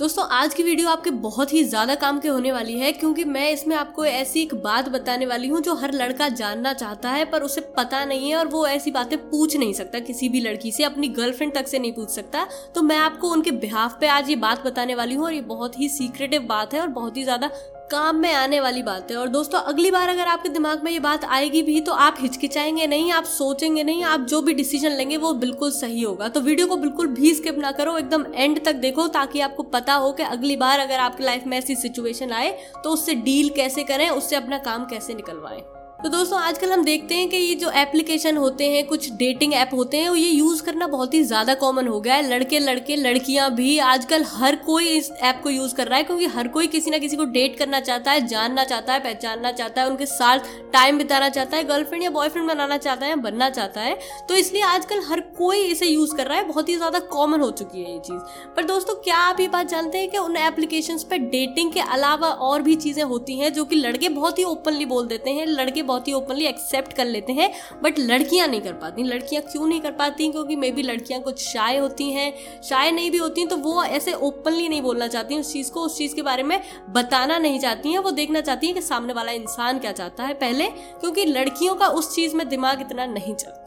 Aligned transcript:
दोस्तों, 0.00 0.24
आज 0.28 0.52
की 0.54 0.62
वीडियो 0.62 0.88
आपके 0.88 1.10
बहुत 1.12 1.52
ही 1.52 1.62
ज़्यादा 1.64 1.94
काम 1.94 2.18
के 2.20 2.28
होने 2.28 2.50
वाली 2.52 2.78
है, 2.78 2.90
क्योंकि 2.92 3.24
मैं 3.26 3.50
इसमें 3.50 3.74
आपको 3.76 4.04
ऐसी 4.04 4.42
एक 4.42 4.54
बात 4.54 4.88
बताने 4.88 5.26
वाली 5.26 5.48
हूँ 5.48 5.60
जो 5.60 5.74
हर 5.74 5.92
लड़का 5.92 6.28
जानना 6.30 6.72
चाहता 6.72 7.10
है, 7.10 7.24
पर 7.24 7.42
उसे 7.42 7.60
पता 7.76 8.04
नहीं 8.04 8.30
है 8.30 8.36
और 8.36 8.48
वो 8.48 8.66
ऐसी 8.66 8.90
बातें 8.90 9.18
पूछ 9.20 9.56
नहीं 9.56 9.72
सकता, 9.72 9.98
किसी 10.00 10.28
भी 10.28 10.40
लड़की 10.40 10.72
से, 10.72 10.84
अपनी 10.84 11.08
गर्लफ्रेंड 11.08 11.54
तक 11.54 11.68
से 11.68 11.78
नहीं 11.78 11.92
पूछ 11.92 12.10
सकता। 12.10 12.46
तो 12.74 12.82
मैं 12.82 12.98
आपको 12.98 13.30
उनके 13.30 13.50
बिहाफ 13.56 13.98
पे 14.00 14.08
आज 14.08 14.30
ये 14.30 14.36
बात 14.36 14.64
बताने 14.66 14.94
वाली 14.94 15.14
हूँ 15.14 15.24
और 15.24 15.32
ये 15.32 15.40
बहुत 15.48 15.80
ही 15.80 15.88
सीक्रेटिव 15.88 16.42
बात 16.44 16.74
है 16.74 16.80
और 16.80 16.88
बहुत 16.90 17.16
ही 17.16 17.24
ज़्यादा 17.24 17.50
काम 17.90 18.16
में 18.16 18.32
आने 18.32 18.60
वाली 18.60 18.82
बात 18.82 19.10
है। 19.10 19.16
और 19.16 19.28
दोस्तों, 19.28 19.60
अगली 19.60 19.90
बार 19.90 20.08
अगर 20.08 20.26
आपके 20.26 20.48
दिमाग 20.48 20.82
में 20.84 20.90
ये 20.92 20.98
बात 21.00 21.24
आएगी 21.24 21.62
भी 21.62 21.80
तो 21.80 21.92
आप 21.92 22.16
हिचकिचाएँगे 22.20 22.86
नहीं, 22.86 23.12
आप 23.12 23.24
सोचेंगे 23.24 23.84
नहीं, 23.84 24.02
आप 24.04 24.20
जो 24.20 24.40
भी 24.42 24.54
डिसीज़न 24.54 24.90
लेंगे, 24.90 25.16
वो 25.16 25.32
बिल्कुल 25.34 25.70
सही 25.70 26.02
होगा। 26.02 26.28
तो 26.28 26.40
वीडियो 26.40 26.66
को 26.66 26.76
बिल्कुल 26.76 27.06
भी 27.06 27.34
स्किप 27.34 27.58
ना 27.58 27.72
करो, 27.72 27.96
एकदम 27.98 28.26
एंड 28.34 28.64
तक 28.64 28.74
देखो, 28.74 29.06
ताकि 29.08 29.40
आपको 29.40 29.62
पता 29.62 29.94
हो 29.94 30.12
कि 30.12 30.22
अगली 30.22 30.56
बार 30.56 30.78
अगर 30.78 30.98
आपकी 30.98 31.24
लाइफ 31.24 31.46
में 31.46 31.58
ऐसी 31.58 31.76
सिचुएशन 31.76 32.32
आए 32.32 32.50
तो 32.84 32.90
उससे 32.90 33.14
डील 33.14 33.48
कैसे 33.56 33.84
करें, 33.84 34.08
उससे 34.10 34.36
अपना 34.36 34.58
काम 34.60 34.84
कैसे 34.84 35.14
निकलवाएँ। 35.14 35.62
तो 35.98 36.08
दोस्तों, 36.08 36.38
आजकल 36.38 36.72
हम 36.72 36.82
देखते 36.84 37.14
हैं 37.14 37.28
कि 37.28 37.36
ये 37.36 37.54
जो 37.54 37.70
एप्लीकेशन 37.70 38.36
होते 38.36 38.64
हैं, 38.70 38.86
कुछ 38.86 39.10
डेटिंग 39.12 39.54
ऐप 39.54 39.70
होते 39.74 39.96
हैं 39.96 40.14
ये 40.14 40.28
यूज़ 40.28 40.62
करना 40.62 40.86
बहुत 40.86 41.14
ही 41.14 41.22
ज़्यादा 41.22 41.54
कॉमन 41.54 41.86
हो 41.88 42.00
गया 42.00 42.14
है। 42.14 42.28
लड़के 42.28 42.58
लड़के, 42.58 42.96
लड़कियाँ 42.96 43.50
भी 43.54 43.78
आजकल 43.78 44.24
हर 44.28 44.56
कोई 44.56 44.88
इस 44.88 45.10
ऐप 45.12 45.40
को 45.42 45.50
यूज़ 45.50 45.74
कर 45.74 45.88
रहा 45.88 45.98
है, 45.98 46.04
क्योंकि 46.04 46.26
हर 46.26 46.48
कोई 46.48 46.66
किसी 46.66 46.90
ना 46.90 46.98
किसी 46.98 47.16
को 47.16 47.24
डेट 47.26 47.56
करना 47.58 47.80
चाहता 47.80 48.10
है, 48.10 48.26
जानना 48.26 48.64
चाहता 48.64 48.92
है, 48.92 49.00
पहचानना 49.00 49.52
चाहता 49.52 49.80
है, 49.80 49.88
उनके 49.88 50.06
साथ 50.06 50.38
टाइम 50.72 50.98
बिताना 50.98 51.28
चाहता 51.28 51.56
है 51.56 51.64
गर्लफ्रेंड 51.64 52.04
या 52.04 52.10
बॉयफ्रेंड 52.10 52.48
बनाना 52.48 52.76
चाहता 52.76 53.06
है, 53.06 53.16
बनना 53.16 53.50
चाहता 53.50 53.80
है। 53.80 53.98
तो 54.28 54.34
इसलिए 54.34 54.62
आजकल 54.64 55.02
हर 55.08 55.20
कोई 55.38 55.64
इसे 55.64 55.86
यूज़ 55.86 56.14
कर 56.16 56.26
रहा 56.26 56.38
है, 56.38 56.44
बहुत 56.44 56.68
ही 56.68 56.76
ज़्यादा 56.76 56.98
कॉमन 57.08 57.40
हो 57.40 57.50
चुकी 57.52 57.82
है 57.82 57.92
ये 57.92 57.98
चीज़। 58.00 58.54
पर 58.56 58.64
दोस्तों, 58.64 58.94
क्या 59.00 59.16
आप 59.18 59.40
ये 59.40 59.48
बात 59.48 59.68
जानते 59.68 59.98
हैं 59.98 60.10
कि 60.10 60.18
उन 60.18 60.36
एप्लीकेशन 60.36 60.98
पर 61.10 61.28
डेटिंग 61.28 61.72
के 61.72 61.80
अलावा 61.90 62.28
और 62.28 62.62
भी 62.62 62.76
चीज़ें 62.76 63.02
होती 63.04 63.38
हैं, 63.38 63.52
जो 63.52 63.64
कि 63.64 63.76
लड़के 63.76 64.08
बहुत 64.10 64.38
ही 64.38 64.44
ओपनली 64.44 64.86
बोल 64.86 65.06
देते 65.06 65.30
हैं, 65.30 65.46
लड़के 65.48 65.86
बहुत 65.88 66.08
ही 66.08 66.12
ओपनली 66.12 66.46
एक्सेप्ट 66.46 66.92
कर 66.92 67.06
लेते 67.06 67.32
हैं 67.32 67.50
बट 67.82 67.98
लड़कियाँ 68.00 68.46
नहीं 68.48 68.60
कर 68.60 68.72
पाती। 68.74 69.02
लड़कियाँ 69.04 69.42
क्यों 69.42 69.66
नहीं 69.66 69.80
कर 69.80 69.92
पाती? 69.92 70.30
क्योंकि 70.30 70.56
मे 70.56 70.70
बी 70.72 70.82
लड़कियाँ 70.82 71.20
कुछ 71.22 71.42
शाय 71.42 71.78
होती 71.78 72.10
हैं। 72.12 72.32
शाय 72.62 72.90
नहीं 72.90 73.10
भी 73.10 73.18
होती 73.18 73.46
तो 73.46 73.56
वो 73.58 73.82
ऐसे 73.84 74.12
ओपनली 74.12 74.68
नहीं 74.68 74.82
बोलना 74.82 75.06
चाहती 75.08 75.38
उस 75.40 75.52
चीज़ 75.52 75.70
को, 75.72 75.80
उस 75.80 75.96
चीज़ 75.98 76.14
के 76.14 76.22
बारे 76.22 76.42
में 76.42 76.60
बताना 76.90 77.38
नहीं 77.38 77.60
चाहती 77.60 77.92
हैं। 77.92 77.98
वो 77.98 78.10
देखना 78.12 78.40
चाहती 78.40 78.66
हैं 78.66 78.74
कि 78.74 78.82
सामने 78.82 79.12
वाला 79.12 79.32
इंसान 79.32 79.78
क्या 79.78 79.92
चाहता 79.92 80.24
है 80.24 80.34
पहले, 80.36 80.66
क्योंकि 81.00 81.24
लड़कियों 81.24 81.74
का 81.74 81.88
उस 81.90 82.14
चीज़ 82.14 82.36
में 82.36 82.48
दिमाग 82.48 82.80
इतना 82.80 83.06
नहीं 83.06 83.34
चलता। 83.34 83.66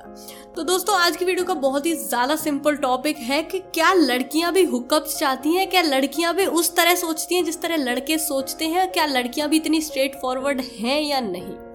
तो 0.55 0.63
दोस्तों, 0.63 0.95
आज 0.95 1.17
की 1.17 1.25
वीडियो 1.25 1.45
का 1.45 1.53
बहुत 1.55 1.85
ही 1.85 1.93
ज़्यादा 1.95 2.35
सिंपल 2.35 2.75
टॉपिक 2.77 3.17
है 3.19 3.41
कि 3.43 3.59
क्या 3.73 3.93
लड़कियाँ 3.93 4.51
भी 4.53 4.63
हुकअप्स 4.65 5.17
चाहती 5.17 5.53
हैं, 5.53 5.69
क्या 5.69 5.81
लड़कियाँ 5.81 6.33
भी 6.35 6.45
उस 6.45 6.75
तरह 6.75 6.95
सोचती 6.95 7.35
हैं 7.35 7.43
जिस 7.45 7.61
तरह 7.61 7.77
लड़के 7.79 8.17
सोचते 8.17 8.67
हैं, 8.67 8.91
क्या 8.91 9.05
लड़कियाँ 9.07 9.49
भी 9.49 9.57
इतनी 9.57 9.81
स्ट्रेट 9.81 10.21
फॉरवर्ड 10.21 10.61
हैं 10.79 11.01
या 11.01 11.19
नहीं? 11.21 11.70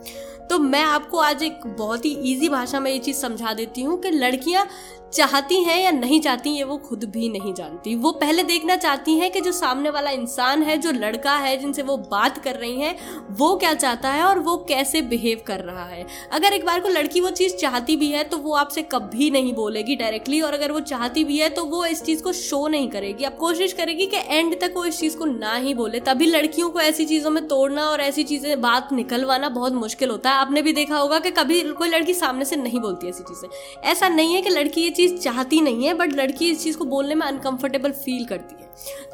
तो 0.51 0.59
मैं 0.59 0.83
आपको 0.83 1.19
आज 1.19 1.43
एक 1.43 1.67
बहुत 1.69 2.05
ही 2.05 2.11
इजी 2.33 2.49
भाषा 2.49 2.81
में 2.81 2.91
ये 2.91 2.99
चीज़ 2.99 3.17
समझा 3.17 3.53
देती 3.55 3.83
हूँ 3.83 4.01
कि 4.01 4.11
लड़कियाँ 4.11 4.67
चाहती 5.13 5.63
हैं 5.65 5.79
या 5.83 5.91
नहीं 5.91 6.21
चाहती 6.21 6.51
ये 6.51 6.65
वो 6.65 6.77
खुद 6.79 7.05
भी 7.05 7.29
नहीं 7.29 7.53
जानती। 7.55 7.95
वो 7.95 8.11
पहले 8.13 8.43
देखना 8.43 8.77
चाहती 8.77 9.15
हैं 9.15 9.31
कि 9.33 9.41
जो 9.41 9.53
सामने 9.53 9.91
वाला 9.91 10.11
इंसान 10.11 10.63
है, 10.63 10.77
जो 10.79 10.93
लड़का 10.93 11.35
है, 11.37 11.57
जिनसे 11.57 11.83
वो 11.83 11.97
बात 12.11 12.39
कर 12.39 12.55
रही 12.55 12.81
हैं, 12.81 12.97
वो 13.31 13.55
क्या 13.57 13.73
चाहता 13.75 14.11
है 14.11 14.25
और 14.25 14.39
वो 14.39 14.57
कैसे 14.69 15.03
बिहेव 15.03 15.43
कर 15.47 15.61
रहा 15.61 15.85
है। 15.85 16.07
अगर 16.33 16.53
एक 16.53 16.65
बार 16.67 16.81
को 16.81 16.89
लड़की 16.89 17.21
वो 17.21 17.31
चीज़ 17.31 17.55
चाहती 17.57 17.97
भी 17.97 18.11
है 18.11 18.25
तो 18.25 18.39
वो 18.39 18.55
आपसे 18.55 18.83
कभी 18.85 19.31
नहीं 19.31 19.53
बोलेगी 19.55 19.97
डायरेक्टली 19.97 20.41
और 20.41 20.55
अगर 20.55 20.73
वो 20.73 20.81
चाहती 20.83 21.25
भी 21.25 21.39
है 21.39 21.49
तो 21.51 21.65
वो 21.65 21.85
इस 21.87 22.03
चीज़ 22.03 22.23
को 22.23 22.33
शो 22.33 22.67
नहीं 22.69 22.89
करेगी। 22.91 23.25
अब 23.25 23.37
कोशिश 23.37 23.73
करेगी 23.73 24.07
कि 24.07 24.17
एंड 24.29 24.61
तक 24.61 24.73
वो 24.77 24.85
इस 24.85 24.99
चीज़ 25.01 25.17
को 25.17 25.25
ना 25.25 25.55
ही 25.55 25.75
बोले। 25.75 26.01
तभी 26.01 26.27
लड़कियों 26.27 26.71
को 26.71 26.81
ऐसी 26.81 27.07
चीज़ों 27.07 27.31
में 27.31 27.47
तोड़ना 27.49 27.89
और 27.91 28.01
ऐसी 28.01 28.25
चीज़ें, 28.25 28.61
बात 28.61 28.93
निकलवाना 28.93 29.49
बहुत 29.51 29.73
मुश्किल 29.75 30.11
होता 30.11 30.31
है। 30.31 30.36
आपने 30.37 30.63
भी 30.63 30.73
देखा 30.73 30.99
होगा 30.99 31.19
कि 31.19 31.31
कभी 31.31 31.63
कोई 31.73 31.89
लड़की 31.89 32.15
सामने 32.15 32.45
से 32.45 32.57
नहीं 32.57 32.81
बोलती 32.81 33.09
ऐसी 33.09 33.23
चीज़ें। 33.25 33.49
ऐसा 33.91 34.09
नहीं 34.09 34.35
है 34.35 34.43
कि 34.43 34.51
लड़की 34.51 34.83
ये 34.83 34.91
चीज़ 34.91 35.17
चाहती 35.17 35.61
नहीं 35.61 35.87
है, 35.87 35.95
बट 35.95 36.15
लड़की 36.15 36.51
इस 36.51 36.63
चीज़ 36.63 36.77
को 36.79 36.85
बोलने 36.85 37.15
में 37.15 37.27
अनकंफर्टेबल 37.27 37.91
फील 37.95 38.25
करती 38.25 38.55
है। 38.55 38.65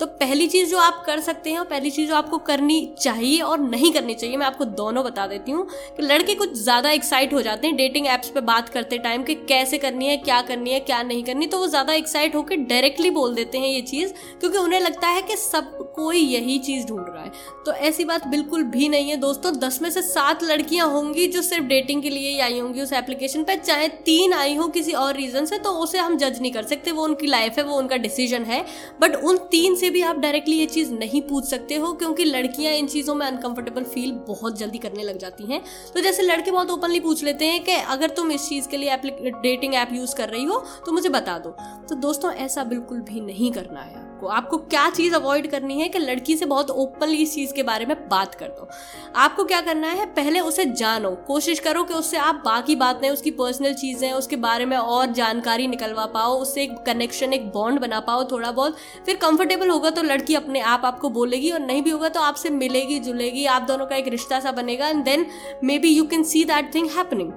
तो 0.00 0.06
पहली 0.06 0.46
चीज़ 0.48 0.70
जो 0.70 0.78
आप 0.78 1.02
कर 1.06 1.20
सकते 1.20 1.50
हैं 1.50 1.58
और 1.58 1.64
पहली 1.64 1.90
चीज़ 1.90 2.08
जो 2.08 2.14
आपको 2.14 2.38
करनी 2.40 2.80
चाहिए 3.00 3.40
और 3.40 3.60
नहीं 3.60 3.92
करनी 3.92 4.14
चाहिए, 4.14 4.36
मैं 4.36 4.46
आपको 4.46 4.64
दोनों 4.64 5.04
बता 5.04 5.26
देती 5.26 5.52
हूँ 5.52 5.66
कि 5.96 6.02
लड़के 6.02 6.34
कुछ 6.34 6.54
ज़्यादा 6.54 6.90
एक्साइट 6.90 7.34
हो 7.34 7.42
जाते 7.42 7.66
हैं 7.66 7.76
डेटिंग 7.76 8.06
ऐप्स 8.06 8.28
पे 8.28 8.40
बात 8.42 8.68
करते 8.68 8.98
टाइम 8.98 9.22
कि 9.22 9.34
कैसे 9.34 9.78
करनी 9.78 10.08
है, 10.08 10.16
क्या 10.16 10.40
करनी 10.42 10.72
है, 10.72 10.80
क्या 10.80 11.02
नहीं 11.02 11.22
करनी 11.24 11.46
तो 11.46 11.58
वो 11.58 11.66
ज़्यादा 11.66 11.92
एक्साइट 11.92 12.34
होकर 12.34 12.56
डायरेक्टली 12.64 13.10
बोल 13.10 13.34
देते 13.34 13.58
हैं 13.58 13.68
ये 13.68 13.80
चीज़, 13.82 14.12
क्योंकि 14.40 14.58
उन्हें 14.58 14.80
लगता 14.80 15.08
है 15.08 15.22
कि 15.22 15.36
सब, 15.36 15.78
कोई 15.96 16.18
यही 16.18 16.58
चीज़ 16.58 16.86
ढूंढ 16.86 17.06
रहा 17.08 17.22
है। 17.22 17.30
तो 17.66 17.72
ऐसी 17.72 18.04
बात 18.04 18.26
बिल्कुल 18.26 18.62
भी 18.64 18.88
नहीं 18.88 19.10
है। 19.10 19.16
दोस्तों, 19.16 19.52
दस 19.58 19.80
में 19.82 19.90
से 19.90 20.02
सात 20.02 20.42
लड़कियाँ 20.44 20.86
होंगी 21.12 21.26
जो 21.28 21.40
सिर्फ़ 21.42 21.64
डेटिंग 21.64 22.02
के 22.02 22.10
लिए 22.10 22.28
ही 22.28 22.38
आई 22.40 22.58
होंगी 22.58 22.80
उस 22.80 22.92
एप्लीकेशन 22.92 23.42
पर 23.44 23.56
चाहे 23.56 23.88
तीन 24.04 24.32
आई 24.32 24.54
हो 24.54 24.66
किसी 24.68 24.92
और 24.92 25.14
रीज़न 25.16 25.46
से 25.46 25.58
तो 25.58 25.70
उसे 25.78 25.98
हम 25.98 26.16
जज 26.18 26.40
नहीं 26.40 26.52
कर 26.52 26.62
सकते। 26.62 26.92
वो 26.92 27.04
उनकी 27.04 27.26
लाइफ 27.26 27.58
है, 27.58 27.64
वो 27.64 27.76
उनका 27.76 27.96
डिसीज़न 27.96 28.44
है। 28.44 28.64
बट 29.00 29.16
उन 29.16 29.36
तीन 29.50 29.74
से 29.74 29.90
भी 29.90 30.02
आप 30.02 30.18
डायरेक्टली 30.18 30.56
ये 30.56 30.66
चीज़ 30.66 30.92
नहीं 30.92 31.20
पूछ 31.22 31.44
सकते 31.44 31.74
हो, 31.74 31.92
क्योंकि 31.92 32.24
लड़कियाँ 32.24 32.72
इन 32.74 32.86
चीज़ों 32.86 33.14
में 33.14 33.26
अनकंफर्टेबल 33.26 33.84
फील 33.84 34.12
बहुत 34.28 34.58
जल्दी 34.58 34.78
करने 34.78 35.02
लग 35.02 35.18
जाती 35.18 35.52
हैं। 35.52 35.62
तो 35.94 36.00
जैसे 36.00 36.22
लड़के 36.22 36.50
बहुत 36.50 36.70
ओपनली 36.70 37.00
पूछ 37.00 37.24
लेते 37.24 37.44
हैं 37.44 37.62
कि, 37.64 37.72
अगर 37.72 38.10
तुम 38.10 38.30
इस 38.30 38.48
चीज़ 38.48 38.68
के 38.68 38.76
लिए 38.76 38.96
डेटिंग 39.42 39.74
ऐप 39.74 39.92
यूज़ 39.92 40.14
कर 40.16 40.28
रही 40.28 40.44
हो 40.44 40.64
तो 40.86 40.92
मुझे 40.92 41.08
बता 41.08 41.38
दो। 41.38 41.56
तो 41.88 41.94
दोस्तों, 41.96 42.32
ऐसा 42.32 42.64
बिल्कुल 42.64 43.00
भी 43.02 43.20
नहीं 43.20 43.52
करना 43.52 43.80
है। 43.80 44.11
आपको। 44.22 44.34
आपको 44.34 44.56
क्या 44.58 44.88
चीज़ 44.90 45.14
अवॉइड 45.14 45.50
करनी 45.50 45.80
है 45.80 45.88
कि 45.88 45.98
लड़की 45.98 46.36
से 46.36 46.46
बहुत 46.46 46.70
ओपनली 46.70 47.16
इस 47.16 47.34
चीज़ 47.34 47.52
के 47.54 47.62
बारे 47.62 47.86
में 47.86 47.96
बात 48.08 48.34
कर 48.34 48.48
दो। 48.48 48.68
आपको 49.16 49.44
क्या 49.44 49.60
करना 49.60 49.88
है, 49.88 50.06
पहले 50.06 50.40
उसे 50.40 50.64
जानो। 50.64 51.10
कोशिश 51.26 51.58
करो 51.58 51.82
कि 51.84 51.94
उससे 51.94 52.16
आप 52.16 52.42
बाकी 52.44 52.76
बातें, 52.76 53.08
उसकी 53.10 53.30
पर्सनल 53.30 53.74
चीज़ें, 53.74 54.12
उसके 54.12 54.36
बारे 54.36 54.66
में 54.66 54.76
और 54.76 55.12
जानकारी 55.12 55.66
निकलवा 55.66 56.06
पाओ, 56.06 56.38
उससे 56.38 56.62
एक 56.62 56.76
कनेक्शन 56.86 57.32
एक 57.32 57.50
बॉन्ड 57.50 57.80
बना 57.80 58.00
पाओ 58.00 58.24
थोड़ा 58.24 58.50
बहुत। 58.52 58.76
फिर 59.06 59.16
कंफर्टेबल 59.16 59.70
होगा 59.70 59.90
तो 59.90 60.02
लड़की 60.02 60.34
अपने 60.34 60.60
आप 60.60 60.84
आपको 60.84 61.10
बोलेगी 61.10 61.50
और 61.50 61.60
नहीं 61.60 61.82
भी 61.82 61.90
होगा 61.90 62.08
तो 62.08 62.20
आपसे 62.20 62.50
मिलेगी, 62.50 62.98
जुलेगी, 63.00 63.44
आप 63.46 63.62
दोनों 63.62 63.86
का 63.86 63.96
एक 63.96 64.08
रिश्ता 64.08 64.40
सा 64.40 64.52
बनेगा। 64.52 64.88
And 64.88 65.04
then 65.04 65.26
maybe 65.78 65.88
you 65.88 66.04
can 66.04 66.22
see 66.24 66.44
that 66.44 66.74
thing 66.74 66.90
happening 66.90 67.32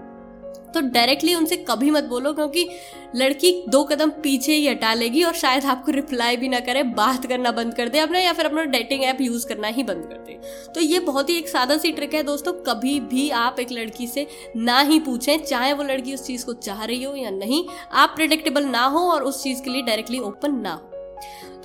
तो 0.75 0.81
डायरेक्टली 0.83 1.35
उनसे 1.35 1.55
कभी 1.69 1.91
मत 1.91 2.03
बोलो, 2.05 2.33
क्योंकि 2.33 2.67
लड़की 3.15 3.51
दो 3.69 3.83
कदम 3.83 4.09
पीछे 4.23 4.53
ही 4.53 4.67
हटा 4.67 4.93
लेगी 4.93 5.23
और 5.23 5.33
शायद 5.35 5.65
आपको 5.65 5.91
रिप्लाई 5.91 6.37
भी 6.37 6.49
ना 6.49 6.59
करे, 6.59 6.83
बात 6.83 7.25
करना 7.25 7.51
बंद 7.51 7.73
कर 7.73 7.89
दे 7.89 7.99
अपना 7.99 8.19
या 8.19 8.33
फिर 8.33 8.45
अपना 8.45 8.63
डेटिंग 8.65 9.03
ऐप 9.03 9.21
यूज़ 9.21 9.47
करना 9.47 9.67
ही 9.67 9.83
बंद 9.83 10.05
कर 10.05 10.17
दे। 10.17 10.39
तो 10.75 10.81
ये 10.81 10.99
बहुत 11.01 11.29
ही 11.29 11.37
एक 11.37 11.47
सादा 11.47 11.77
सी 11.77 11.91
ट्रिक 11.91 12.13
है 12.13 12.23
दोस्तों, 12.23 12.53
कभी 12.63 12.99
भी 13.05 13.29
आप 13.35 13.59
एक 13.59 13.71
लड़की 13.71 14.07
से 14.07 14.27
ना 14.57 14.79
ही 14.81 14.99
पूछें, 14.99 15.37
चाहे 15.39 15.71
वो 15.73 15.83
लड़की 15.83 16.13
उस 16.13 16.25
चीज़ 16.27 16.45
को 16.45 16.53
चाह 16.55 16.83
रही 16.83 17.03
हो 17.03 17.15
या 17.15 17.29
नहीं, 17.29 17.63
आप 17.93 18.13
प्रिडिक्टेबल 18.15 18.65
ना 18.65 18.83
हो 18.85 19.09
और 19.11 19.23
उस 19.23 19.43
चीज़ 19.43 19.63
के 19.63 19.69
लिए 19.69 19.81
डायरेक्टली 19.81 20.19
ओपन 20.21 20.59
ना 20.59 20.73
हो। 20.73 20.94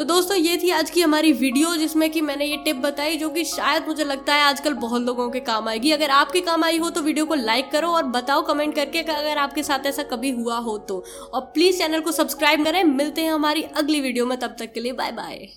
तो 0.00 0.05
दोस्तों, 0.05 0.37
ये 0.37 0.56
थी 0.56 0.71
आज 0.71 0.91
की 0.91 1.00
हमारी 1.00 1.33
वीडियो 1.33 1.75
जिसमें 1.77 2.09
कि 2.11 2.21
मैंने 2.21 2.44
ये 2.44 2.56
टिप 2.56 2.77
बताई 2.77 3.16
जो 3.16 3.28
कि 3.31 3.44
शायद 3.44 3.88
मुझे 3.88 4.05
लगता 4.05 4.34
है 4.34 4.43
आजकल 4.43 4.75
बहुत 4.75 5.03
लोगों 5.03 5.28
के 5.31 5.41
काम 5.41 5.69
आएगी। 5.69 5.91
अगर 5.93 6.11
आपके 6.11 6.41
काम 6.41 6.65
आई 6.65 6.78
हो 6.78 6.91
तो 6.91 7.00
वीडियो 7.03 7.27
को 7.27 7.34
लाइक 7.34 7.71
करो 7.72 7.88
और 7.88 8.06
बताओ 8.09 8.47
कमेंट 8.47 8.75
करके 8.75 8.99
अगर 9.00 9.39
आपके 9.39 9.62
साथ 9.62 9.87
ऐसा 9.87 10.03
कभी 10.12 10.31
हुआ 10.33 10.56
हो 10.59 10.78
तो। 10.78 11.05
और 11.34 11.41
प्लीज़ 11.55 11.78
चैनल 11.78 12.00
को 12.00 12.12
सब्सक्राइब 12.12 12.65
करें। 12.65 12.83
मिलते 12.84 13.21
हैं 13.21 13.33
हमारी 13.33 13.62
अगली 13.62 14.00
वीडियो 14.00 14.27
में, 14.27 14.39
तब 14.39 14.56
तक 14.59 14.72
के 14.72 14.81
लिए 14.81 14.93
बाय 14.93 15.12
बाय 15.12 15.49